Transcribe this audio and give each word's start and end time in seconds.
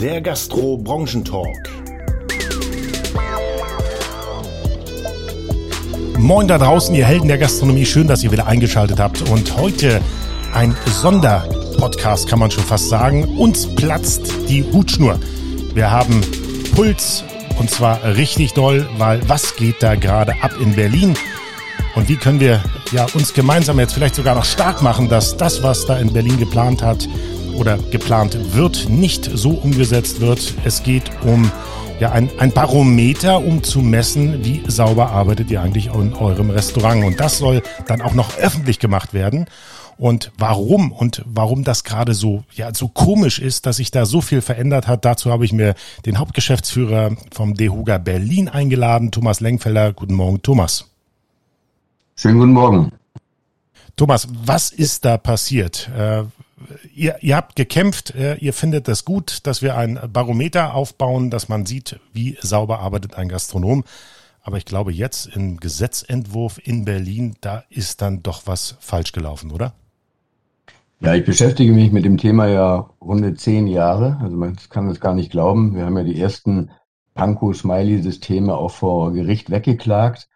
der 0.00 0.22
Gastro-Branchentalk. 0.22 1.68
Moin 6.16 6.48
da 6.48 6.56
draußen, 6.56 6.94
ihr 6.94 7.04
Helden 7.04 7.28
der 7.28 7.36
Gastronomie. 7.36 7.84
Schön, 7.84 8.06
dass 8.06 8.22
ihr 8.22 8.32
wieder 8.32 8.46
eingeschaltet 8.46 8.98
habt. 8.98 9.20
Und 9.28 9.58
heute 9.58 10.00
ein 10.54 10.74
Sonderpodcast, 10.86 12.26
kann 12.26 12.38
man 12.38 12.50
schon 12.50 12.64
fast 12.64 12.88
sagen. 12.88 13.24
Uns 13.36 13.66
platzt 13.74 14.32
die 14.48 14.64
Hutschnur. 14.72 15.20
Wir 15.74 15.90
haben 15.90 16.22
Puls 16.74 17.22
und 17.58 17.68
zwar 17.68 18.02
richtig 18.02 18.54
doll, 18.54 18.88
weil 18.96 19.20
was 19.28 19.54
geht 19.56 19.82
da 19.82 19.96
gerade 19.96 20.32
ab 20.42 20.52
in 20.62 20.74
Berlin? 20.74 21.14
Und 21.94 22.08
wie 22.08 22.16
können 22.16 22.40
wir 22.40 22.62
ja 22.92 23.06
uns 23.12 23.34
gemeinsam 23.34 23.78
jetzt 23.78 23.92
vielleicht 23.92 24.14
sogar 24.14 24.34
noch 24.34 24.46
stark 24.46 24.80
machen, 24.80 25.10
dass 25.10 25.36
das, 25.36 25.62
was 25.62 25.84
da 25.84 25.98
in 25.98 26.10
Berlin 26.10 26.38
geplant 26.38 26.82
hat 26.82 27.06
oder 27.54 27.78
geplant 27.90 28.54
wird, 28.54 28.88
nicht 28.88 29.30
so 29.32 29.50
umgesetzt 29.50 30.20
wird. 30.20 30.54
Es 30.64 30.82
geht 30.82 31.10
um 31.24 31.50
ja, 32.00 32.12
ein, 32.12 32.30
ein 32.38 32.52
Barometer, 32.52 33.44
um 33.44 33.62
zu 33.62 33.80
messen, 33.80 34.44
wie 34.44 34.62
sauber 34.66 35.10
arbeitet 35.10 35.50
ihr 35.50 35.60
eigentlich 35.60 35.86
in 35.86 36.14
eurem 36.14 36.50
Restaurant. 36.50 37.04
Und 37.04 37.20
das 37.20 37.38
soll 37.38 37.62
dann 37.86 38.00
auch 38.00 38.14
noch 38.14 38.38
öffentlich 38.38 38.78
gemacht 38.78 39.12
werden. 39.12 39.46
Und 39.98 40.32
warum 40.38 40.92
und 40.92 41.22
warum 41.26 41.62
das 41.62 41.84
gerade 41.84 42.14
so, 42.14 42.42
ja, 42.54 42.72
so 42.72 42.88
komisch 42.88 43.38
ist, 43.38 43.66
dass 43.66 43.76
sich 43.76 43.90
da 43.90 44.06
so 44.06 44.22
viel 44.22 44.40
verändert 44.40 44.88
hat, 44.88 45.04
dazu 45.04 45.30
habe 45.30 45.44
ich 45.44 45.52
mir 45.52 45.74
den 46.06 46.18
Hauptgeschäftsführer 46.18 47.16
vom 47.30 47.52
DEHUGA 47.52 47.98
Berlin 47.98 48.48
eingeladen, 48.48 49.10
Thomas 49.10 49.40
Lengfelder. 49.40 49.92
Guten 49.92 50.14
Morgen, 50.14 50.40
Thomas. 50.40 50.86
Schönen 52.16 52.38
guten 52.38 52.52
Morgen. 52.52 52.92
Thomas, 53.96 54.26
was 54.46 54.70
ist 54.70 55.04
da 55.04 55.18
passiert? 55.18 55.90
Ihr, 56.94 57.16
ihr 57.22 57.36
habt 57.36 57.56
gekämpft, 57.56 58.14
ihr 58.14 58.52
findet 58.52 58.88
es 58.88 59.04
gut, 59.04 59.46
dass 59.46 59.62
wir 59.62 59.76
ein 59.76 59.98
Barometer 60.12 60.74
aufbauen, 60.74 61.30
dass 61.30 61.48
man 61.48 61.64
sieht, 61.64 61.98
wie 62.12 62.36
sauber 62.40 62.80
arbeitet 62.80 63.14
ein 63.14 63.28
Gastronom. 63.28 63.84
Aber 64.42 64.56
ich 64.56 64.64
glaube, 64.64 64.92
jetzt 64.92 65.26
im 65.34 65.58
Gesetzentwurf 65.58 66.60
in 66.62 66.84
Berlin, 66.84 67.36
da 67.40 67.64
ist 67.68 68.02
dann 68.02 68.22
doch 68.22 68.42
was 68.46 68.76
falsch 68.80 69.12
gelaufen, 69.12 69.50
oder? 69.50 69.74
Ja, 71.00 71.14
ich 71.14 71.24
beschäftige 71.24 71.72
mich 71.72 71.92
mit 71.92 72.04
dem 72.04 72.18
Thema 72.18 72.46
ja 72.46 72.90
runde 73.00 73.34
zehn 73.34 73.66
Jahre. 73.66 74.18
Also 74.20 74.36
man 74.36 74.56
kann 74.68 74.88
es 74.88 75.00
gar 75.00 75.14
nicht 75.14 75.30
glauben. 75.30 75.74
Wir 75.74 75.86
haben 75.86 75.96
ja 75.96 76.04
die 76.04 76.20
ersten 76.20 76.70
Panko-Smiley-Systeme 77.14 78.54
auch 78.54 78.70
vor 78.70 79.12
Gericht 79.12 79.50
weggeklagt 79.50 80.28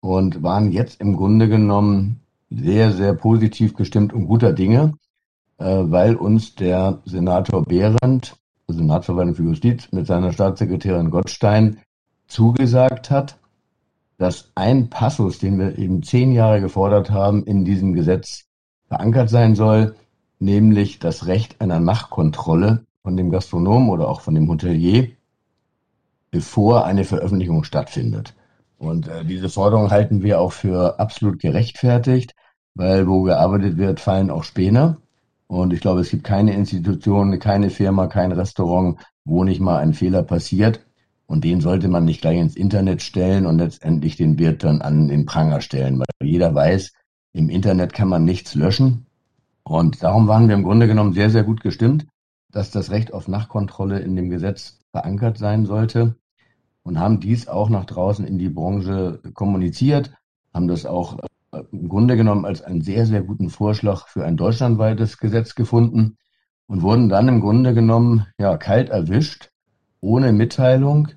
und 0.00 0.42
waren 0.42 0.70
jetzt 0.70 1.00
im 1.00 1.16
Grunde 1.16 1.48
genommen 1.48 2.20
sehr, 2.50 2.92
sehr 2.92 3.14
positiv 3.14 3.74
gestimmt 3.74 4.12
und 4.12 4.26
guter 4.26 4.52
Dinge, 4.52 4.94
weil 5.64 6.16
uns 6.16 6.54
der 6.54 7.00
Senator 7.04 7.64
Behrendt, 7.64 8.36
Senatsverwaltung 8.68 9.34
für 9.34 9.44
Justiz, 9.44 9.88
mit 9.92 10.06
seiner 10.06 10.32
Staatssekretärin 10.32 11.10
Gottstein 11.10 11.78
zugesagt 12.26 13.10
hat, 13.10 13.36
dass 14.18 14.50
ein 14.54 14.88
Passus, 14.88 15.38
den 15.38 15.58
wir 15.58 15.78
eben 15.78 16.02
zehn 16.02 16.32
Jahre 16.32 16.60
gefordert 16.60 17.10
haben, 17.10 17.44
in 17.44 17.64
diesem 17.64 17.92
Gesetz 17.92 18.44
verankert 18.88 19.30
sein 19.30 19.54
soll, 19.54 19.96
nämlich 20.38 20.98
das 20.98 21.26
Recht 21.26 21.60
einer 21.60 21.80
Nachkontrolle 21.80 22.84
von 23.02 23.16
dem 23.16 23.30
Gastronomen 23.30 23.90
oder 23.90 24.08
auch 24.08 24.20
von 24.20 24.34
dem 24.34 24.48
Hotelier, 24.48 25.08
bevor 26.30 26.84
eine 26.84 27.04
Veröffentlichung 27.04 27.64
stattfindet. 27.64 28.34
Und 28.78 29.08
äh, 29.08 29.24
diese 29.24 29.48
Forderung 29.48 29.90
halten 29.90 30.22
wir 30.22 30.40
auch 30.40 30.52
für 30.52 30.98
absolut 30.98 31.38
gerechtfertigt, 31.38 32.34
weil 32.74 33.06
wo 33.06 33.22
gearbeitet 33.22 33.76
wird, 33.76 34.00
fallen 34.00 34.30
auch 34.30 34.44
Späne. 34.44 34.96
Und 35.52 35.74
ich 35.74 35.82
glaube, 35.82 36.00
es 36.00 36.08
gibt 36.08 36.24
keine 36.24 36.54
Institution, 36.54 37.38
keine 37.38 37.68
Firma, 37.68 38.06
kein 38.06 38.32
Restaurant, 38.32 38.98
wo 39.26 39.44
nicht 39.44 39.60
mal 39.60 39.80
ein 39.80 39.92
Fehler 39.92 40.22
passiert. 40.22 40.80
Und 41.26 41.44
den 41.44 41.60
sollte 41.60 41.88
man 41.88 42.06
nicht 42.06 42.22
gleich 42.22 42.38
ins 42.38 42.56
Internet 42.56 43.02
stellen 43.02 43.44
und 43.44 43.58
letztendlich 43.58 44.16
den 44.16 44.38
Wirt 44.38 44.64
dann 44.64 44.80
an 44.80 45.08
den 45.08 45.26
Pranger 45.26 45.60
stellen, 45.60 45.98
weil 45.98 46.26
jeder 46.26 46.54
weiß, 46.54 46.92
im 47.34 47.50
Internet 47.50 47.92
kann 47.92 48.08
man 48.08 48.24
nichts 48.24 48.54
löschen. 48.54 49.04
Und 49.62 50.02
darum 50.02 50.26
waren 50.26 50.48
wir 50.48 50.54
im 50.54 50.62
Grunde 50.62 50.86
genommen 50.86 51.12
sehr, 51.12 51.28
sehr 51.28 51.44
gut 51.44 51.60
gestimmt, 51.60 52.06
dass 52.50 52.70
das 52.70 52.90
Recht 52.90 53.12
auf 53.12 53.28
Nachkontrolle 53.28 53.98
in 53.98 54.16
dem 54.16 54.30
Gesetz 54.30 54.78
verankert 54.90 55.36
sein 55.36 55.66
sollte 55.66 56.16
und 56.82 56.98
haben 56.98 57.20
dies 57.20 57.46
auch 57.46 57.68
nach 57.68 57.84
draußen 57.84 58.24
in 58.26 58.38
die 58.38 58.48
Branche 58.48 59.20
kommuniziert, 59.34 60.14
haben 60.54 60.66
das 60.66 60.86
auch 60.86 61.18
im 61.52 61.88
Grunde 61.88 62.16
genommen 62.16 62.44
als 62.44 62.62
einen 62.62 62.80
sehr, 62.80 63.06
sehr 63.06 63.22
guten 63.22 63.50
Vorschlag 63.50 64.08
für 64.08 64.24
ein 64.24 64.36
deutschlandweites 64.36 65.18
Gesetz 65.18 65.54
gefunden 65.54 66.16
und 66.66 66.82
wurden 66.82 67.08
dann 67.08 67.28
im 67.28 67.40
Grunde 67.40 67.74
genommen 67.74 68.26
ja 68.38 68.56
kalt 68.56 68.90
erwischt. 68.90 69.50
Ohne 70.00 70.32
Mitteilung 70.32 71.08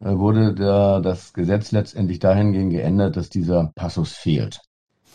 äh, 0.00 0.16
wurde 0.16 0.54
der, 0.54 1.00
das 1.00 1.32
Gesetz 1.32 1.72
letztendlich 1.72 2.18
dahingehend 2.18 2.72
geändert, 2.72 3.16
dass 3.16 3.30
dieser 3.30 3.72
Passus 3.74 4.12
fehlt. 4.12 4.60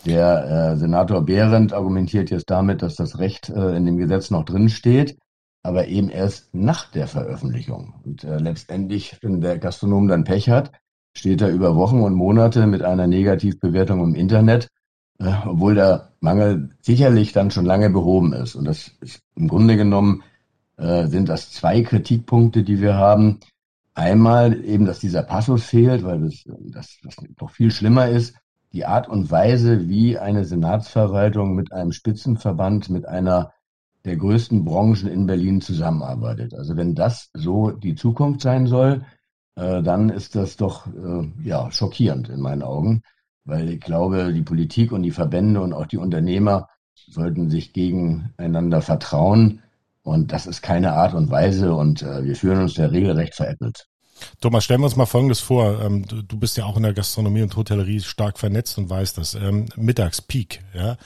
Der 0.06 0.74
äh, 0.74 0.78
Senator 0.78 1.26
Behrendt 1.26 1.74
argumentiert 1.74 2.30
jetzt 2.30 2.50
damit, 2.50 2.82
dass 2.82 2.96
das 2.96 3.20
Recht 3.20 3.50
äh, 3.50 3.76
in 3.76 3.86
dem 3.86 3.98
Gesetz 3.98 4.32
noch 4.32 4.46
drin 4.46 4.70
steht 4.70 5.18
aber 5.64 5.88
eben 5.88 6.10
erst 6.10 6.54
nach 6.54 6.90
der 6.92 7.08
Veröffentlichung. 7.08 7.94
Und 8.04 8.24
äh, 8.24 8.38
letztendlich, 8.38 9.18
wenn 9.22 9.42
der 9.42 9.60
Gastronom 9.60 10.08
dann 10.08 10.24
Pech 10.24 10.50
hat, 10.50 10.72
steht 11.20 11.42
er 11.42 11.50
über 11.50 11.76
Wochen 11.76 12.02
und 12.02 12.14
Monate 12.14 12.66
mit 12.66 12.82
einer 12.82 13.06
Negativbewertung 13.06 14.04
im 14.04 14.16
Internet, 14.16 14.70
äh, 15.20 15.34
obwohl 15.46 15.76
der 15.76 16.14
Mangel 16.22 16.70
sicherlich 16.82 17.34
dann 17.34 17.52
schon 17.52 17.66
lange 17.66 17.90
behoben 17.90 18.34
ist. 18.34 18.56
Und 18.56 18.66
das 18.66 18.92
ist 19.02 19.22
im 19.36 19.48
Grunde 19.48 19.78
genommen 19.78 20.24
äh, 20.78 21.08
sind 21.08 21.30
das 21.30 21.52
zwei 21.52 21.82
Kritikpunkte, 21.82 22.64
die 22.64 22.82
wir 22.82 22.96
haben. 22.96 23.40
Einmal 23.94 24.64
eben, 24.64 24.86
dass 24.86 25.00
dieser 25.00 25.24
Passus 25.24 25.66
fehlt, 25.66 26.04
weil 26.04 26.22
das, 26.22 26.46
das, 26.46 26.98
das 27.04 27.16
noch 27.40 27.52
viel 27.52 27.70
schlimmer 27.70 28.08
ist, 28.08 28.36
die 28.72 28.86
Art 28.86 29.10
und 29.10 29.30
Weise, 29.30 29.90
wie 29.90 30.18
eine 30.18 30.46
Senatsverwaltung 30.46 31.54
mit 31.54 31.74
einem 31.74 31.92
Spitzenverband, 31.92 32.90
mit 32.90 33.06
einer 33.06 33.52
der 34.06 34.16
größten 34.16 34.64
Branchen 34.64 35.10
in 35.10 35.26
Berlin 35.26 35.60
zusammenarbeitet. 35.60 36.54
Also 36.54 36.78
wenn 36.78 36.96
das 36.96 37.30
so 37.34 37.72
die 37.72 37.96
Zukunft 37.96 38.42
sein 38.42 38.68
soll, 38.68 39.04
äh, 39.60 39.84
dann 39.84 40.10
ist 40.10 40.36
das 40.36 40.58
doch 40.58 40.88
äh, 40.88 41.28
ja 41.44 41.72
schockierend 41.72 42.30
in 42.30 42.40
meinen 42.40 42.64
Augen, 42.64 43.04
weil 43.46 43.70
ich 43.70 43.82
glaube, 43.82 44.34
die 44.34 44.42
Politik 44.42 44.92
und 44.92 45.04
die 45.04 45.12
Verbände 45.12 45.62
und 45.62 45.74
auch 45.74 45.86
die 45.86 45.98
Unternehmer 45.98 46.70
sollten 47.10 47.50
sich 47.50 47.74
gegeneinander 47.74 48.82
vertrauen 48.82 49.62
und 50.04 50.32
das 50.32 50.48
ist 50.48 50.62
keine 50.62 50.94
Art 50.94 51.14
und 51.14 51.30
Weise 51.30 51.74
und 51.74 52.02
äh, 52.04 52.24
wir 52.24 52.36
fühlen 52.36 52.62
uns 52.62 52.76
der 52.76 52.92
regelrecht 52.92 53.36
veräppelt. 53.36 53.88
Thomas, 54.42 54.64
stellen 54.64 54.82
wir 54.82 54.86
uns 54.86 54.96
mal 54.96 55.06
Folgendes 55.06 55.40
vor. 55.40 55.82
Ähm, 55.82 56.06
du, 56.06 56.40
bist 56.40 56.58
ja 56.58 56.66
auch 56.66 56.78
in 56.78 56.84
der 56.84 56.94
Gastronomie 56.94 57.42
und 57.42 57.56
Hotellerie 57.56 58.02
stark 58.02 58.38
vernetzt 58.38 58.78
und 58.78 58.90
weißt 58.90 59.18
das. 59.18 59.36
Ähm, 59.36 59.66
Mittagspeak, 59.76 60.62
ja. 60.74 60.98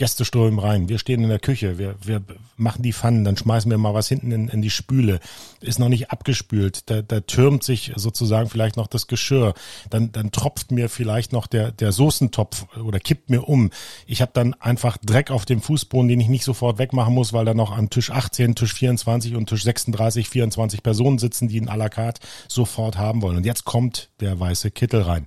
Gäste 0.00 0.24
strömen 0.24 0.58
rein. 0.58 0.88
Wir 0.88 0.98
stehen 0.98 1.22
in 1.22 1.28
der 1.28 1.38
Küche, 1.38 1.76
wir, 1.76 1.94
wir 2.02 2.22
machen 2.56 2.82
die 2.82 2.94
Pfannen, 2.94 3.22
dann 3.22 3.36
schmeißen 3.36 3.70
wir 3.70 3.76
mal 3.76 3.92
was 3.92 4.08
hinten 4.08 4.32
in, 4.32 4.48
in 4.48 4.62
die 4.62 4.70
Spüle. 4.70 5.20
Ist 5.60 5.78
noch 5.78 5.90
nicht 5.90 6.10
abgespült, 6.10 6.88
da, 6.88 7.02
da 7.02 7.20
türmt 7.20 7.64
sich 7.64 7.92
sozusagen 7.96 8.48
vielleicht 8.48 8.78
noch 8.78 8.86
das 8.86 9.08
Geschirr. 9.08 9.52
Dann, 9.90 10.10
dann 10.10 10.32
tropft 10.32 10.72
mir 10.72 10.88
vielleicht 10.88 11.34
noch 11.34 11.46
der, 11.46 11.70
der 11.70 11.92
Soßentopf 11.92 12.78
oder 12.78 12.98
kippt 12.98 13.28
mir 13.28 13.46
um. 13.46 13.72
Ich 14.06 14.22
habe 14.22 14.30
dann 14.32 14.54
einfach 14.54 14.96
Dreck 14.96 15.30
auf 15.30 15.44
dem 15.44 15.60
Fußboden, 15.60 16.08
den 16.08 16.20
ich 16.20 16.28
nicht 16.28 16.44
sofort 16.44 16.78
wegmachen 16.78 17.12
muss, 17.12 17.34
weil 17.34 17.44
da 17.44 17.52
noch 17.52 17.76
am 17.76 17.90
Tisch 17.90 18.10
18, 18.10 18.54
Tisch 18.54 18.72
24 18.72 19.36
und 19.36 19.50
Tisch 19.50 19.64
36, 19.64 20.30
24 20.30 20.82
Personen 20.82 21.18
sitzen, 21.18 21.48
die 21.48 21.58
ihn 21.58 21.68
à 21.68 21.76
la 21.76 21.90
carte 21.90 22.22
sofort 22.48 22.96
haben 22.96 23.20
wollen. 23.20 23.36
Und 23.36 23.44
jetzt 23.44 23.66
kommt 23.66 24.08
der 24.20 24.40
weiße 24.40 24.70
Kittel 24.70 25.02
rein. 25.02 25.26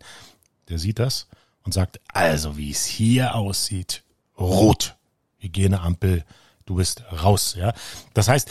Der 0.69 0.79
sieht 0.79 0.97
das 0.97 1.27
und 1.63 1.75
sagt, 1.75 1.99
also 2.11 2.57
wie 2.57 2.71
es 2.71 2.85
hier 2.85 3.35
aussieht, 3.35 4.01
rot. 4.43 4.95
Hygieneampel, 5.39 6.23
du 6.65 6.75
bist 6.75 7.03
raus, 7.11 7.55
ja. 7.57 7.73
Das 8.13 8.27
heißt, 8.29 8.49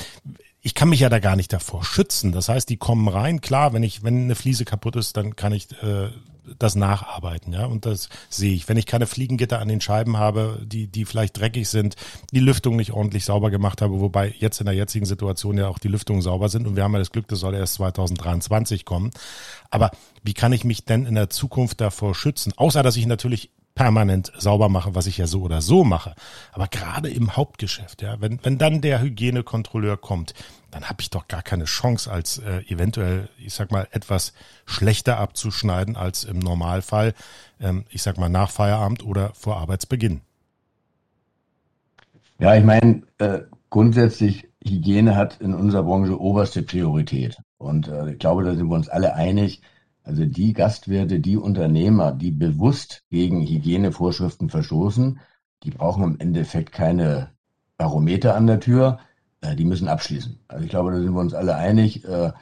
ich 0.60 0.74
kann 0.74 0.88
mich 0.88 1.00
ja 1.00 1.08
da 1.08 1.18
gar 1.18 1.36
nicht 1.36 1.52
davor 1.52 1.84
schützen. 1.84 2.32
Das 2.32 2.48
heißt, 2.48 2.68
die 2.68 2.76
kommen 2.76 3.08
rein. 3.08 3.40
Klar, 3.40 3.72
wenn 3.72 3.82
ich, 3.82 4.04
wenn 4.04 4.24
eine 4.24 4.34
Fliese 4.34 4.64
kaputt 4.64 4.96
ist, 4.96 5.16
dann 5.16 5.34
kann 5.34 5.52
ich 5.52 5.72
äh, 5.82 6.10
das 6.58 6.74
nacharbeiten, 6.74 7.52
ja. 7.52 7.66
Und 7.66 7.86
das 7.86 8.08
sehe 8.28 8.54
ich. 8.54 8.68
Wenn 8.68 8.76
ich 8.76 8.86
keine 8.86 9.06
Fliegengitter 9.06 9.60
an 9.60 9.68
den 9.68 9.80
Scheiben 9.80 10.16
habe, 10.16 10.60
die, 10.64 10.86
die 10.86 11.04
vielleicht 11.04 11.38
dreckig 11.38 11.68
sind, 11.68 11.96
die 12.32 12.40
Lüftung 12.40 12.76
nicht 12.76 12.92
ordentlich 12.92 13.24
sauber 13.24 13.50
gemacht 13.50 13.82
habe, 13.82 14.00
wobei 14.00 14.34
jetzt 14.38 14.60
in 14.60 14.66
der 14.66 14.74
jetzigen 14.74 15.06
Situation 15.06 15.58
ja 15.58 15.68
auch 15.68 15.78
die 15.78 15.88
Lüftungen 15.88 16.22
sauber 16.22 16.48
sind 16.48 16.66
und 16.66 16.76
wir 16.76 16.84
haben 16.84 16.92
ja 16.92 16.98
das 16.98 17.12
Glück, 17.12 17.28
das 17.28 17.40
soll 17.40 17.54
erst 17.54 17.74
2023 17.74 18.84
kommen. 18.84 19.10
Aber 19.70 19.90
wie 20.22 20.34
kann 20.34 20.52
ich 20.52 20.64
mich 20.64 20.84
denn 20.84 21.06
in 21.06 21.14
der 21.14 21.30
Zukunft 21.30 21.80
davor 21.80 22.14
schützen? 22.14 22.52
Außer 22.56 22.82
dass 22.82 22.96
ich 22.96 23.06
natürlich 23.06 23.50
permanent 23.74 24.32
sauber 24.36 24.68
mache, 24.68 24.94
was 24.94 25.06
ich 25.06 25.18
ja 25.18 25.26
so 25.26 25.42
oder 25.42 25.62
so 25.62 25.84
mache. 25.84 26.14
Aber 26.52 26.68
gerade 26.68 27.08
im 27.08 27.36
Hauptgeschäft, 27.36 28.02
ja, 28.02 28.20
wenn, 28.20 28.38
wenn 28.42 28.58
dann 28.58 28.80
der 28.80 29.00
Hygienekontrolleur 29.00 29.96
kommt, 29.96 30.34
dann 30.70 30.84
habe 30.88 31.00
ich 31.00 31.10
doch 31.10 31.28
gar 31.28 31.42
keine 31.42 31.64
Chance, 31.64 32.10
als 32.10 32.38
äh, 32.38 32.62
eventuell, 32.68 33.28
ich 33.38 33.54
sag 33.54 33.70
mal, 33.70 33.88
etwas 33.90 34.32
schlechter 34.66 35.18
abzuschneiden 35.18 35.96
als 35.96 36.24
im 36.24 36.38
Normalfall, 36.38 37.14
ähm, 37.60 37.84
ich 37.90 38.02
sag 38.02 38.18
mal, 38.18 38.28
nach 38.28 38.50
Feierabend 38.50 39.04
oder 39.04 39.32
vor 39.34 39.56
Arbeitsbeginn. 39.58 40.20
Ja, 42.38 42.56
ich 42.56 42.64
meine, 42.64 43.02
äh, 43.18 43.40
grundsätzlich 43.70 44.48
Hygiene 44.64 45.16
hat 45.16 45.40
in 45.40 45.54
unserer 45.54 45.82
Branche 45.84 46.20
oberste 46.20 46.62
Priorität. 46.62 47.36
Und 47.58 47.88
äh, 47.88 48.12
ich 48.12 48.18
glaube, 48.18 48.44
da 48.44 48.54
sind 48.54 48.68
wir 48.68 48.74
uns 48.74 48.88
alle 48.88 49.14
einig. 49.14 49.60
Also 50.04 50.24
die 50.24 50.52
Gastwirte, 50.52 51.20
die 51.20 51.36
Unternehmer, 51.36 52.12
die 52.12 52.30
bewusst 52.30 53.04
gegen 53.10 53.46
Hygienevorschriften 53.46 54.48
verstoßen, 54.48 55.20
die 55.62 55.70
brauchen 55.70 56.02
im 56.04 56.20
Endeffekt 56.20 56.72
keine 56.72 57.30
Barometer 57.76 58.34
an 58.34 58.46
der 58.46 58.60
Tür, 58.60 58.98
äh, 59.40 59.54
die 59.54 59.64
müssen 59.64 59.88
abschließen. 59.88 60.40
Also 60.48 60.64
ich 60.64 60.70
glaube, 60.70 60.92
da 60.92 60.98
sind 60.98 61.12
wir 61.12 61.20
uns 61.20 61.34
alle 61.34 61.54
einig, 61.54 62.04
äh, 62.04 62.32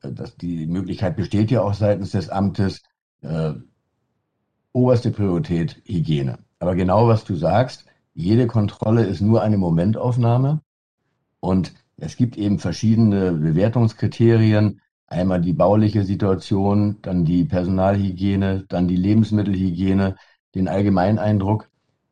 dass 0.00 0.36
die 0.36 0.66
Möglichkeit 0.66 1.16
besteht 1.16 1.50
ja 1.50 1.62
auch 1.62 1.74
seitens 1.74 2.12
des 2.12 2.30
Amtes. 2.30 2.82
Äh, 3.20 3.52
oberste 4.72 5.10
Priorität 5.10 5.82
Hygiene. 5.84 6.38
Aber 6.58 6.74
genau 6.74 7.08
was 7.08 7.24
du 7.24 7.34
sagst, 7.34 7.84
jede 8.14 8.46
Kontrolle 8.46 9.04
ist 9.04 9.20
nur 9.20 9.42
eine 9.42 9.58
Momentaufnahme 9.58 10.60
und 11.40 11.72
es 11.96 12.16
gibt 12.16 12.36
eben 12.36 12.58
verschiedene 12.58 13.32
Bewertungskriterien. 13.32 14.80
Einmal 15.10 15.40
die 15.40 15.52
bauliche 15.52 16.04
Situation, 16.04 16.98
dann 17.02 17.24
die 17.24 17.44
Personalhygiene, 17.44 18.64
dann 18.68 18.86
die 18.86 18.96
Lebensmittelhygiene, 18.96 20.14
den 20.54 20.68
Allgemeineindruck. 20.68 21.68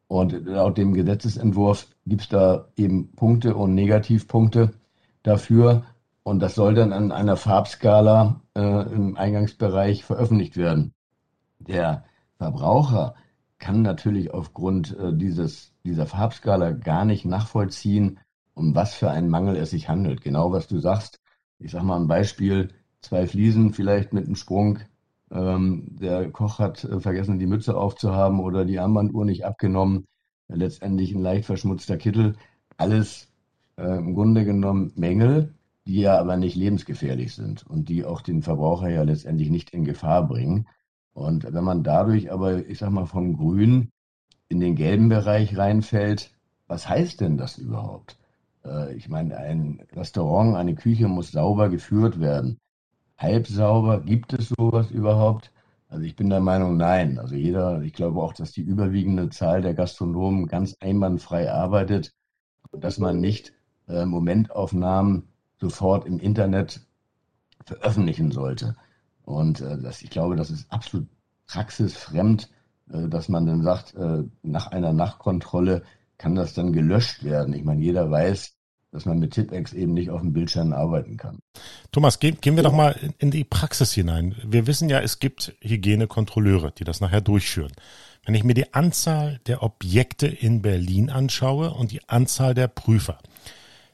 Und 0.08 0.32
laut 0.46 0.78
dem 0.78 0.94
Gesetzesentwurf 0.94 1.86
gibt 2.06 2.22
es 2.22 2.28
da 2.28 2.68
eben 2.76 3.12
Punkte 3.12 3.54
und 3.54 3.74
Negativpunkte 3.74 4.72
dafür. 5.22 5.84
Und 6.24 6.40
das 6.40 6.56
soll 6.56 6.74
dann 6.74 6.92
an 6.92 7.12
einer 7.12 7.36
Farbskala 7.36 8.40
äh, 8.56 8.92
im 8.92 9.16
Eingangsbereich 9.16 10.04
veröffentlicht 10.04 10.56
werden. 10.56 10.92
Der 11.60 12.04
Verbraucher 12.36 13.14
kann 13.58 13.82
natürlich 13.82 14.34
aufgrund 14.34 14.98
äh, 14.98 15.14
dieses, 15.14 15.72
dieser 15.84 16.06
Farbskala 16.06 16.72
gar 16.72 17.04
nicht 17.04 17.24
nachvollziehen, 17.24 18.18
um 18.54 18.74
was 18.74 18.94
für 18.94 19.10
einen 19.10 19.28
Mangel 19.28 19.54
es 19.56 19.70
sich 19.70 19.88
handelt. 19.88 20.20
Genau 20.20 20.50
was 20.50 20.66
du 20.66 20.80
sagst. 20.80 21.20
Ich 21.60 21.70
sage 21.70 21.84
mal 21.84 22.00
ein 22.00 22.08
Beispiel, 22.08 22.70
zwei 23.08 23.26
Fliesen 23.26 23.72
vielleicht 23.72 24.12
mit 24.12 24.26
einem 24.26 24.36
Sprung. 24.36 24.80
Ähm, 25.30 25.96
der 25.98 26.30
Koch 26.30 26.58
hat 26.58 26.84
äh, 26.84 27.00
vergessen, 27.00 27.38
die 27.38 27.46
Mütze 27.46 27.76
aufzuhaben 27.76 28.40
oder 28.40 28.64
die 28.64 28.78
Armbanduhr 28.78 29.24
nicht 29.24 29.44
abgenommen. 29.44 30.06
Letztendlich 30.48 31.14
ein 31.14 31.22
leicht 31.22 31.46
verschmutzter 31.46 31.96
Kittel. 31.96 32.36
Alles 32.76 33.28
äh, 33.76 33.98
im 33.98 34.14
Grunde 34.14 34.44
genommen 34.44 34.92
Mängel, 34.94 35.54
die 35.86 36.00
ja 36.00 36.18
aber 36.18 36.36
nicht 36.36 36.54
lebensgefährlich 36.54 37.34
sind 37.34 37.66
und 37.66 37.88
die 37.88 38.04
auch 38.04 38.20
den 38.20 38.42
Verbraucher 38.42 38.90
ja 38.90 39.02
letztendlich 39.02 39.50
nicht 39.50 39.70
in 39.70 39.84
Gefahr 39.84 40.26
bringen. 40.26 40.66
Und 41.14 41.52
wenn 41.52 41.64
man 41.64 41.82
dadurch 41.82 42.30
aber, 42.30 42.66
ich 42.66 42.78
sag 42.78 42.90
mal, 42.90 43.06
vom 43.06 43.36
Grün 43.36 43.90
in 44.48 44.60
den 44.60 44.76
gelben 44.76 45.08
Bereich 45.08 45.56
reinfällt, 45.56 46.30
was 46.66 46.88
heißt 46.88 47.20
denn 47.22 47.38
das 47.38 47.58
überhaupt? 47.58 48.18
Äh, 48.64 48.94
ich 48.94 49.08
meine, 49.08 49.36
ein 49.36 49.82
Restaurant, 49.92 50.56
eine 50.56 50.74
Küche 50.74 51.08
muss 51.08 51.32
sauber 51.32 51.68
geführt 51.70 52.20
werden. 52.20 52.58
Halb 53.18 53.46
sauber, 53.48 54.00
gibt 54.00 54.32
es 54.32 54.48
sowas 54.50 54.90
überhaupt? 54.90 55.52
Also 55.88 56.04
ich 56.04 56.16
bin 56.16 56.30
der 56.30 56.40
Meinung, 56.40 56.76
nein. 56.76 57.18
Also 57.18 57.34
jeder, 57.34 57.82
ich 57.82 57.92
glaube 57.92 58.20
auch, 58.22 58.32
dass 58.32 58.52
die 58.52 58.62
überwiegende 58.62 59.28
Zahl 59.30 59.62
der 59.62 59.74
Gastronomen 59.74 60.46
ganz 60.46 60.76
einwandfrei 60.80 61.50
arbeitet, 61.52 62.14
dass 62.72 62.98
man 62.98 63.20
nicht 63.20 63.52
äh, 63.88 64.04
Momentaufnahmen 64.04 65.28
sofort 65.60 66.06
im 66.06 66.20
Internet 66.20 66.82
veröffentlichen 67.64 68.30
sollte. 68.30 68.76
Und 69.24 69.60
äh, 69.60 69.78
das, 69.78 70.02
ich 70.02 70.10
glaube, 70.10 70.36
das 70.36 70.50
ist 70.50 70.70
absolut 70.70 71.08
praxisfremd, 71.46 72.50
äh, 72.90 73.08
dass 73.08 73.28
man 73.28 73.46
dann 73.46 73.62
sagt, 73.62 73.94
äh, 73.94 74.24
nach 74.42 74.68
einer 74.68 74.92
Nachkontrolle 74.92 75.82
kann 76.18 76.34
das 76.34 76.54
dann 76.54 76.72
gelöscht 76.72 77.24
werden. 77.24 77.54
Ich 77.54 77.64
meine, 77.64 77.82
jeder 77.82 78.10
weiß, 78.10 78.57
dass 78.90 79.04
man 79.04 79.18
mit 79.18 79.32
Tipex 79.32 79.72
eben 79.72 79.92
nicht 79.92 80.10
auf 80.10 80.20
dem 80.20 80.32
Bildschirm 80.32 80.72
arbeiten 80.72 81.16
kann. 81.16 81.40
Thomas, 81.92 82.20
gehen, 82.20 82.38
gehen 82.40 82.56
wir 82.56 82.62
doch 82.62 82.72
mal 82.72 82.96
in, 83.02 83.14
in 83.18 83.30
die 83.30 83.44
Praxis 83.44 83.92
hinein. 83.92 84.34
Wir 84.46 84.66
wissen 84.66 84.88
ja, 84.88 85.00
es 85.00 85.18
gibt 85.18 85.54
Hygienekontrolleure, 85.60 86.72
die 86.72 86.84
das 86.84 87.00
nachher 87.00 87.20
durchführen. 87.20 87.72
Wenn 88.24 88.34
ich 88.34 88.44
mir 88.44 88.54
die 88.54 88.74
Anzahl 88.74 89.40
der 89.46 89.62
Objekte 89.62 90.26
in 90.26 90.62
Berlin 90.62 91.10
anschaue 91.10 91.72
und 91.72 91.92
die 91.92 92.08
Anzahl 92.08 92.54
der 92.54 92.68
Prüfer, 92.68 93.18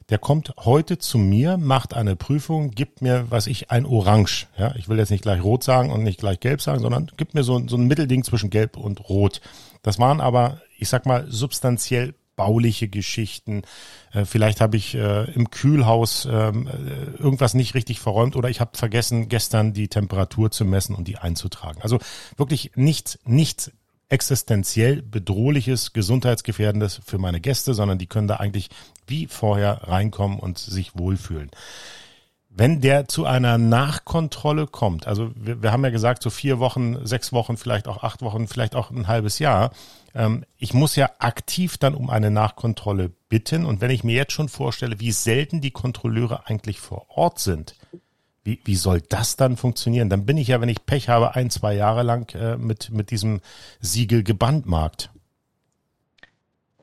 der 0.09 0.19
kommt 0.19 0.53
heute 0.57 0.97
zu 0.97 1.17
mir, 1.17 1.57
macht 1.57 1.95
eine 1.95 2.15
Prüfung, 2.15 2.71
gibt 2.71 3.01
mir, 3.01 3.31
was 3.31 3.47
ich, 3.47 3.71
ein 3.71 3.85
Orange. 3.85 4.47
Ja, 4.57 4.75
ich 4.75 4.87
will 4.87 4.99
jetzt 4.99 5.09
nicht 5.09 5.23
gleich 5.23 5.43
rot 5.43 5.63
sagen 5.63 5.91
und 5.91 6.03
nicht 6.03 6.19
gleich 6.19 6.39
gelb 6.39 6.61
sagen, 6.61 6.79
sondern 6.79 7.11
gibt 7.17 7.33
mir 7.33 7.43
so, 7.43 7.67
so 7.67 7.75
ein 7.75 7.87
Mittelding 7.87 8.23
zwischen 8.23 8.51
gelb 8.51 8.77
und 8.77 9.09
rot. 9.09 9.41
Das 9.81 9.97
waren 9.97 10.21
aber, 10.21 10.61
ich 10.77 10.89
sag 10.89 11.05
mal, 11.05 11.25
substanziell 11.27 12.13
bauliche 12.35 12.87
Geschichten. 12.87 13.63
Äh, 14.11 14.25
vielleicht 14.25 14.61
habe 14.61 14.77
ich 14.77 14.95
äh, 14.95 15.31
im 15.31 15.49
Kühlhaus 15.49 16.27
ähm, 16.29 16.67
äh, 16.67 17.21
irgendwas 17.21 17.53
nicht 17.53 17.75
richtig 17.75 17.99
verräumt 17.99 18.35
oder 18.35 18.49
ich 18.49 18.59
habe 18.59 18.77
vergessen, 18.77 19.29
gestern 19.29 19.73
die 19.73 19.87
Temperatur 19.87 20.51
zu 20.51 20.65
messen 20.65 20.95
und 20.95 21.07
die 21.07 21.17
einzutragen. 21.17 21.81
Also 21.81 21.99
wirklich 22.37 22.71
nichts, 22.75 23.19
nichts 23.25 23.71
existenziell 24.09 25.01
bedrohliches, 25.01 25.93
gesundheitsgefährdendes 25.93 27.01
für 27.05 27.17
meine 27.17 27.41
Gäste, 27.41 27.73
sondern 27.73 27.97
die 27.97 28.07
können 28.07 28.27
da 28.27 28.35
eigentlich 28.35 28.69
wie 29.07 29.27
vorher 29.27 29.87
reinkommen 29.87 30.39
und 30.39 30.57
sich 30.57 30.97
wohlfühlen. 30.97 31.49
Wenn 32.49 32.79
der 32.79 33.07
zu 33.07 33.25
einer 33.25 33.57
Nachkontrolle 33.57 34.67
kommt, 34.67 35.07
also 35.07 35.31
wir, 35.35 35.61
wir 35.61 35.71
haben 35.71 35.83
ja 35.83 35.89
gesagt, 35.89 36.23
so 36.23 36.29
vier 36.29 36.59
Wochen, 36.59 37.05
sechs 37.05 37.33
Wochen, 37.33 37.57
vielleicht 37.57 37.87
auch 37.87 38.03
acht 38.03 38.21
Wochen, 38.21 38.47
vielleicht 38.47 38.75
auch 38.75 38.91
ein 38.91 39.07
halbes 39.07 39.39
Jahr, 39.39 39.71
ich 40.57 40.73
muss 40.73 40.95
ja 40.95 41.09
aktiv 41.19 41.77
dann 41.77 41.93
um 41.93 42.09
eine 42.09 42.31
Nachkontrolle 42.31 43.11
bitten. 43.27 43.65
Und 43.65 43.81
wenn 43.81 43.91
ich 43.91 44.05
mir 44.05 44.15
jetzt 44.15 44.31
schon 44.31 44.47
vorstelle, 44.47 44.99
wie 44.99 45.11
selten 45.11 45.59
die 45.59 45.71
Kontrolleure 45.71 46.47
eigentlich 46.47 46.79
vor 46.79 47.09
Ort 47.09 47.39
sind, 47.39 47.75
wie, 48.45 48.61
wie 48.63 48.75
soll 48.75 49.01
das 49.01 49.35
dann 49.35 49.57
funktionieren? 49.57 50.09
Dann 50.09 50.25
bin 50.25 50.37
ich 50.37 50.47
ja, 50.47 50.61
wenn 50.61 50.69
ich 50.69 50.85
Pech 50.85 51.09
habe, 51.09 51.35
ein, 51.35 51.49
zwei 51.49 51.73
Jahre 51.73 52.03
lang 52.03 52.33
äh, 52.35 52.55
mit, 52.55 52.91
mit 52.91 53.11
diesem 53.11 53.41
Siegel 53.81 54.23
gebandmarkt. 54.23 55.09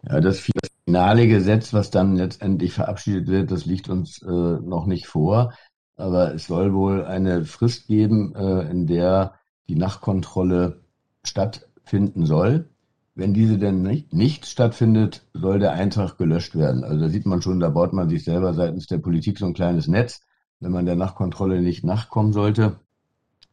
Ja, 0.06 0.20
das 0.20 0.40
finale 0.84 1.28
Gesetz, 1.28 1.72
was 1.72 1.90
dann 1.90 2.16
letztendlich 2.16 2.72
verabschiedet 2.72 3.28
wird, 3.28 3.50
das 3.50 3.64
liegt 3.64 3.88
uns 3.88 4.20
äh, 4.22 4.26
noch 4.26 4.86
nicht 4.86 5.06
vor. 5.06 5.54
Aber 5.96 6.34
es 6.34 6.48
soll 6.48 6.74
wohl 6.74 7.04
eine 7.04 7.44
Frist 7.44 7.86
geben, 7.86 8.34
äh, 8.34 8.68
in 8.68 8.86
der 8.86 9.36
die 9.68 9.76
Nachkontrolle 9.76 10.82
stattfinden 11.22 12.26
soll. 12.26 12.68
Wenn 13.14 13.34
diese 13.34 13.58
denn 13.58 13.82
nicht, 13.82 14.12
nicht 14.12 14.46
stattfindet, 14.46 15.26
soll 15.34 15.58
der 15.58 15.72
Eintrag 15.72 16.16
gelöscht 16.16 16.56
werden. 16.56 16.84
Also 16.84 17.00
da 17.00 17.08
sieht 17.08 17.26
man 17.26 17.42
schon, 17.42 17.60
da 17.60 17.68
baut 17.68 17.92
man 17.92 18.08
sich 18.08 18.24
selber 18.24 18.54
seitens 18.54 18.86
der 18.86 18.98
Politik 18.98 19.38
so 19.38 19.46
ein 19.46 19.54
kleines 19.54 19.86
Netz 19.86 20.20
wenn 20.62 20.72
man 20.72 20.86
der 20.86 20.96
Nachkontrolle 20.96 21.60
nicht 21.60 21.84
nachkommen 21.84 22.32
sollte. 22.32 22.76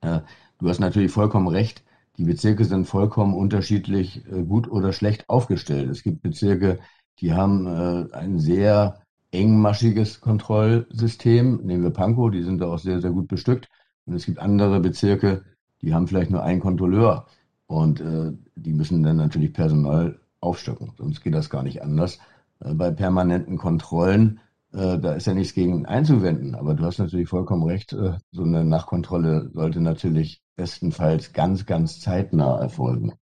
Äh, 0.01 0.21
du 0.59 0.69
hast 0.69 0.79
natürlich 0.79 1.11
vollkommen 1.11 1.47
recht. 1.47 1.83
Die 2.17 2.23
Bezirke 2.23 2.65
sind 2.65 2.85
vollkommen 2.85 3.33
unterschiedlich 3.33 4.25
äh, 4.31 4.43
gut 4.43 4.69
oder 4.69 4.93
schlecht 4.93 5.27
aufgestellt. 5.27 5.89
Es 5.89 6.03
gibt 6.03 6.21
Bezirke, 6.21 6.79
die 7.19 7.33
haben 7.33 7.65
äh, 7.65 8.15
ein 8.15 8.39
sehr 8.39 9.01
engmaschiges 9.31 10.21
Kontrollsystem. 10.21 11.61
Nehmen 11.63 11.83
wir 11.83 11.91
Pankow, 11.91 12.31
die 12.31 12.43
sind 12.43 12.61
da 12.61 12.67
auch 12.67 12.79
sehr, 12.79 13.01
sehr 13.01 13.11
gut 13.11 13.27
bestückt. 13.27 13.69
Und 14.05 14.13
es 14.13 14.25
gibt 14.25 14.39
andere 14.39 14.79
Bezirke, 14.79 15.43
die 15.81 15.93
haben 15.93 16.07
vielleicht 16.07 16.31
nur 16.31 16.43
einen 16.43 16.59
Kontrolleur. 16.59 17.25
Und 17.69 18.01
äh, 18.01 18.31
die 18.55 18.73
müssen 18.73 19.03
dann 19.03 19.17
natürlich 19.17 19.53
Personal 19.53 20.19
aufstocken. 20.39 20.93
Sonst 20.97 21.21
geht 21.21 21.35
das 21.35 21.49
gar 21.49 21.63
nicht 21.63 21.83
anders. 21.83 22.19
Äh, 22.59 22.73
bei 22.73 22.91
permanenten 22.91 23.57
Kontrollen 23.57 24.39
äh, 24.73 24.99
da 24.99 25.13
ist 25.13 25.27
ja 25.27 25.33
nichts 25.33 25.53
gegen 25.53 25.85
einzuwenden. 25.85 26.55
Aber 26.55 26.73
du 26.73 26.85
hast 26.85 26.99
natürlich 26.99 27.29
vollkommen 27.29 27.63
recht. 27.63 27.93
Äh, 27.93 28.17
so 28.31 28.43
eine 28.43 28.63
Nachkontrolle 28.63 29.51
sollte 29.53 29.81
natürlich 29.81 30.41
bestenfalls 30.55 31.33
ganz, 31.33 31.65
ganz 31.65 31.99
zeitnah 31.99 32.59
erfolgen. 32.59 33.13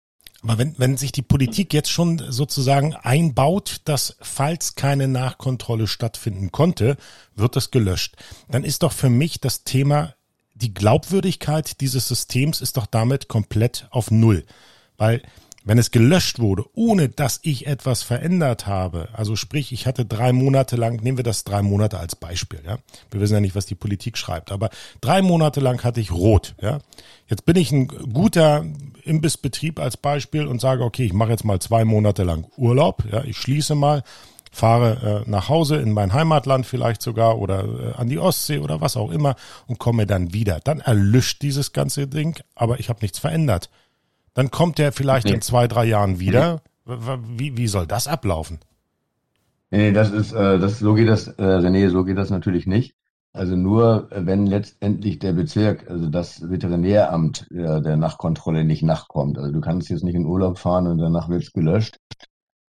Aber 0.43 0.57
wenn, 0.57 0.77
wenn 0.77 0.97
sich 0.97 1.11
die 1.11 1.23
Politik 1.23 1.73
jetzt 1.73 1.89
schon 1.89 2.19
sozusagen 2.29 2.93
einbaut, 2.93 3.81
dass 3.85 4.17
falls 4.21 4.75
keine 4.75 5.07
Nachkontrolle 5.07 5.87
stattfinden 5.87 6.51
konnte, 6.51 6.97
wird 7.35 7.55
das 7.55 7.71
gelöscht, 7.71 8.17
dann 8.49 8.63
ist 8.63 8.83
doch 8.83 8.91
für 8.91 9.09
mich 9.09 9.41
das 9.41 9.63
Thema, 9.63 10.13
die 10.61 10.73
Glaubwürdigkeit 10.73 11.81
dieses 11.81 12.07
Systems 12.07 12.61
ist 12.61 12.77
doch 12.77 12.85
damit 12.85 13.27
komplett 13.27 13.87
auf 13.91 14.11
Null. 14.11 14.45
Weil 14.97 15.21
wenn 15.67 15.77
es 15.77 15.91
gelöscht 15.91 16.39
wurde, 16.39 16.63
ohne 16.75 17.09
dass 17.09 17.41
ich 17.43 17.67
etwas 17.67 18.01
verändert 18.01 18.67
habe, 18.67 19.09
also 19.11 19.35
sprich, 19.35 19.73
ich 19.73 19.85
hatte 19.85 20.05
drei 20.05 20.31
Monate 20.31 20.77
lang, 20.77 21.03
nehmen 21.03 21.17
wir 21.17 21.25
das 21.25 21.43
drei 21.43 21.61
Monate 21.61 21.99
als 21.99 22.15
Beispiel, 22.15 22.61
ja. 22.65 22.77
Wir 23.11 23.19
wissen 23.19 23.33
ja 23.33 23.41
nicht, 23.41 23.53
was 23.53 23.65
die 23.65 23.75
Politik 23.75 24.17
schreibt, 24.17 24.53
aber 24.53 24.69
drei 25.01 25.21
Monate 25.21 25.59
lang 25.59 25.83
hatte 25.83 25.99
ich 25.99 26.11
rot, 26.11 26.55
ja. 26.61 26.79
Jetzt 27.27 27.43
bin 27.45 27.57
ich 27.57 27.73
ein 27.73 27.87
guter 27.87 28.65
Imbissbetrieb 29.03 29.79
als 29.79 29.97
Beispiel 29.97 30.47
und 30.47 30.61
sage, 30.61 30.85
okay, 30.85 31.03
ich 31.03 31.13
mache 31.13 31.31
jetzt 31.31 31.43
mal 31.43 31.59
zwei 31.59 31.83
Monate 31.83 32.23
lang 32.23 32.45
Urlaub, 32.55 33.03
ja, 33.11 33.25
ich 33.25 33.37
schließe 33.37 33.75
mal, 33.75 34.03
fahre 34.57 35.23
äh, 35.25 35.29
nach 35.29 35.49
Hause 35.49 35.77
in 35.77 35.93
mein 35.93 36.13
Heimatland 36.13 36.65
vielleicht 36.65 37.01
sogar 37.01 37.37
oder 37.37 37.63
äh, 37.63 37.93
an 37.93 38.09
die 38.09 38.19
Ostsee 38.19 38.59
oder 38.59 38.81
was 38.81 38.97
auch 38.97 39.11
immer 39.11 39.35
und 39.67 39.79
komme 39.79 40.05
dann 40.05 40.33
wieder. 40.33 40.59
Dann 40.63 40.79
erlischt 40.79 41.41
dieses 41.41 41.73
ganze 41.73 42.07
Ding, 42.07 42.39
aber 42.55 42.79
ich 42.79 42.89
habe 42.89 42.99
nichts 43.01 43.19
verändert. 43.19 43.69
Dann 44.33 44.51
kommt 44.51 44.77
der 44.77 44.91
vielleicht 44.91 45.27
nee. 45.27 45.33
in 45.33 45.41
zwei, 45.41 45.67
drei 45.67 45.85
Jahren 45.85 46.19
wieder. 46.19 46.61
Wie, 46.85 47.57
wie 47.57 47.67
soll 47.67 47.87
das 47.87 48.07
ablaufen? 48.07 48.59
Nee, 49.71 49.91
das 49.91 50.11
ist, 50.11 50.31
äh, 50.33 50.59
das, 50.59 50.79
so 50.79 50.93
geht 50.93 51.09
das, 51.09 51.27
äh, 51.27 51.41
René, 51.41 51.89
so 51.89 52.03
geht 52.03 52.17
das 52.17 52.29
natürlich 52.29 52.67
nicht. 52.67 52.95
Also 53.33 53.55
nur, 53.55 54.11
äh, 54.11 54.25
wenn 54.25 54.47
letztendlich 54.47 55.19
der 55.19 55.33
Bezirk, 55.33 55.89
also 55.89 56.09
das 56.09 56.49
Veterinäramt 56.49 57.47
äh, 57.51 57.81
der 57.81 57.97
Nachkontrolle 57.97 58.63
nicht 58.63 58.83
nachkommt. 58.83 59.37
Also 59.37 59.51
du 59.51 59.61
kannst 59.61 59.89
jetzt 59.89 60.03
nicht 60.03 60.15
in 60.15 60.25
Urlaub 60.25 60.57
fahren 60.57 60.87
und 60.87 60.97
danach 60.97 61.29
wird's 61.29 61.51
gelöscht. 61.51 61.99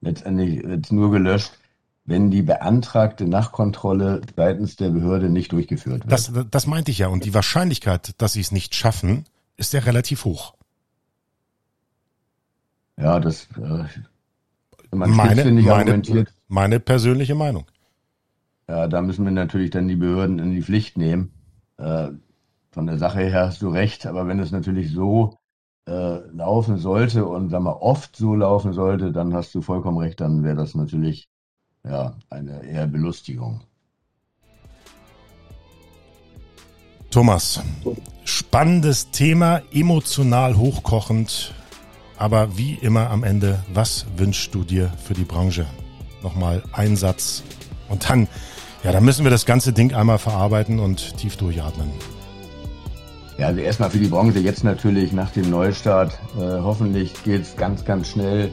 Letztendlich 0.00 0.64
wird's 0.64 0.90
nur 0.90 1.10
gelöscht, 1.10 1.52
wenn 2.06 2.30
die 2.30 2.42
beantragte 2.42 3.26
Nachkontrolle 3.26 4.22
seitens 4.36 4.76
der 4.76 4.90
Behörde 4.90 5.28
nicht 5.28 5.52
durchgeführt 5.52 6.08
wird. 6.08 6.12
Das, 6.12 6.32
das 6.50 6.66
meinte 6.66 6.92
ich 6.92 6.98
ja. 6.98 7.08
Und 7.08 7.24
die 7.24 7.34
Wahrscheinlichkeit, 7.34 8.14
dass 8.18 8.32
sie 8.34 8.40
es 8.40 8.52
nicht 8.52 8.74
schaffen, 8.74 9.24
ist 9.56 9.72
ja 9.72 9.80
relativ 9.80 10.24
hoch. 10.24 10.54
Ja, 12.96 13.20
das 13.20 13.48
äh, 13.56 13.84
man 14.94 15.10
meine, 15.10 15.44
meine, 15.50 16.26
meine 16.48 16.80
persönliche 16.80 17.34
Meinung. 17.34 17.66
Ja, 18.68 18.88
da 18.88 19.02
müssen 19.02 19.24
wir 19.24 19.32
natürlich 19.32 19.70
dann 19.70 19.88
die 19.88 19.96
Behörden 19.96 20.38
in 20.38 20.52
die 20.52 20.62
Pflicht 20.62 20.96
nehmen. 20.96 21.32
Äh, 21.76 22.08
von 22.70 22.86
der 22.86 22.98
Sache 22.98 23.20
her 23.20 23.46
hast 23.46 23.62
du 23.62 23.68
recht, 23.68 24.06
aber 24.06 24.26
wenn 24.28 24.38
es 24.38 24.50
natürlich 24.50 24.92
so 24.92 25.36
äh, 25.86 26.18
laufen 26.30 26.78
sollte 26.78 27.26
und 27.26 27.50
sagen 27.50 27.64
wir 27.64 27.82
oft 27.82 28.16
so 28.16 28.34
laufen 28.34 28.72
sollte, 28.72 29.12
dann 29.12 29.34
hast 29.34 29.54
du 29.54 29.60
vollkommen 29.60 29.98
recht, 29.98 30.20
dann 30.20 30.42
wäre 30.42 30.56
das 30.56 30.74
natürlich 30.74 31.28
ja 31.88 32.14
eine 32.30 32.64
eher 32.64 32.86
Belustigung. 32.86 33.60
Thomas, 37.10 37.60
spannendes 38.24 39.10
Thema, 39.10 39.62
emotional 39.72 40.56
hochkochend, 40.56 41.54
aber 42.18 42.58
wie 42.58 42.74
immer 42.74 43.10
am 43.10 43.24
Ende, 43.24 43.64
was 43.72 44.06
wünschst 44.16 44.54
du 44.54 44.64
dir 44.64 44.92
für 45.02 45.14
die 45.14 45.24
Branche? 45.24 45.66
Nochmal 46.22 46.62
Einsatz 46.72 47.42
und 47.88 48.08
dann, 48.08 48.28
ja, 48.82 48.92
dann 48.92 49.04
müssen 49.04 49.24
wir 49.24 49.30
das 49.30 49.46
ganze 49.46 49.72
Ding 49.72 49.94
einmal 49.94 50.18
verarbeiten 50.18 50.78
und 50.78 51.16
tief 51.16 51.36
durchatmen. 51.36 51.90
Ja, 53.38 53.48
also 53.48 53.60
erstmal 53.60 53.90
für 53.90 53.98
die 53.98 54.08
Branche 54.08 54.38
jetzt 54.38 54.64
natürlich 54.64 55.12
nach 55.12 55.30
dem 55.30 55.50
Neustart. 55.50 56.18
Äh, 56.38 56.60
hoffentlich 56.60 57.12
geht's 57.22 57.54
ganz, 57.56 57.84
ganz 57.84 58.08
schnell 58.08 58.50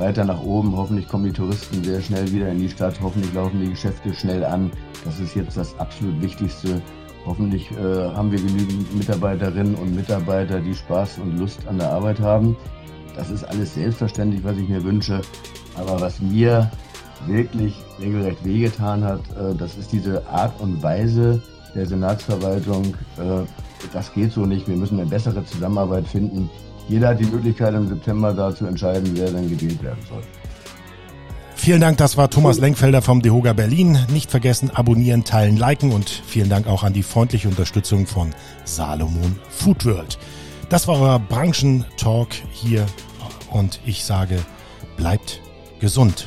weiter 0.00 0.24
nach 0.24 0.42
oben. 0.42 0.76
Hoffentlich 0.76 1.06
kommen 1.06 1.24
die 1.24 1.32
Touristen 1.32 1.84
sehr 1.84 2.00
schnell 2.00 2.30
wieder 2.32 2.48
in 2.48 2.58
die 2.58 2.68
Stadt. 2.68 3.00
Hoffentlich 3.00 3.32
laufen 3.32 3.60
die 3.60 3.70
Geschäfte 3.70 4.12
schnell 4.12 4.44
an. 4.44 4.72
Das 5.04 5.20
ist 5.20 5.36
jetzt 5.36 5.56
das 5.56 5.78
absolut 5.78 6.20
Wichtigste. 6.20 6.82
Hoffentlich 7.26 7.70
äh, 7.72 8.08
haben 8.14 8.32
wir 8.32 8.40
genügend 8.40 8.96
Mitarbeiterinnen 8.96 9.74
und 9.74 9.94
Mitarbeiter, 9.94 10.58
die 10.58 10.74
Spaß 10.74 11.18
und 11.18 11.38
Lust 11.38 11.66
an 11.68 11.78
der 11.78 11.92
Arbeit 11.92 12.18
haben. 12.18 12.56
Das 13.14 13.30
ist 13.30 13.44
alles 13.44 13.74
selbstverständlich, 13.74 14.42
was 14.42 14.56
ich 14.56 14.68
mir 14.68 14.82
wünsche. 14.82 15.20
Aber 15.76 16.00
was 16.00 16.20
mir 16.20 16.70
wirklich 17.26 17.74
regelrecht 18.00 18.44
wehgetan 18.44 19.04
hat, 19.04 19.20
äh, 19.36 19.54
das 19.54 19.76
ist 19.76 19.92
diese 19.92 20.26
Art 20.28 20.58
und 20.60 20.82
Weise 20.82 21.42
der 21.74 21.86
Senatsverwaltung. 21.86 22.96
Äh, 23.18 23.44
das 23.92 24.12
geht 24.12 24.32
so 24.32 24.46
nicht. 24.46 24.66
Wir 24.66 24.76
müssen 24.76 24.98
eine 24.98 25.08
bessere 25.08 25.44
Zusammenarbeit 25.44 26.06
finden. 26.06 26.48
Jeder 26.90 27.10
hat 27.10 27.20
die 27.20 27.26
Möglichkeit, 27.26 27.72
im 27.72 27.88
September 27.88 28.32
da 28.32 28.52
zu 28.52 28.66
entscheiden, 28.66 29.12
wer 29.14 29.30
dann 29.30 29.48
gewählt 29.48 29.80
werden 29.80 30.00
soll. 30.08 30.22
Vielen 31.54 31.80
Dank, 31.80 31.98
das 31.98 32.16
war 32.16 32.28
Thomas 32.28 32.58
Lenkfelder 32.58 33.00
vom 33.00 33.22
Dehoga 33.22 33.52
Berlin. 33.52 33.96
Nicht 34.12 34.28
vergessen, 34.28 34.70
abonnieren, 34.70 35.22
teilen, 35.22 35.56
liken 35.56 35.92
und 35.92 36.10
vielen 36.10 36.48
Dank 36.48 36.66
auch 36.66 36.82
an 36.82 36.92
die 36.92 37.04
freundliche 37.04 37.48
Unterstützung 37.48 38.08
von 38.08 38.34
Salomon 38.64 39.36
Food 39.50 39.86
World. 39.86 40.18
Das 40.68 40.88
war 40.88 41.00
euer 41.00 41.20
Branchentalk 41.20 42.30
hier 42.50 42.84
und 43.52 43.78
ich 43.86 44.04
sage, 44.04 44.38
bleibt 44.96 45.40
gesund. 45.78 46.26